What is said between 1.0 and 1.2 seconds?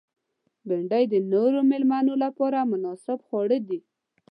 د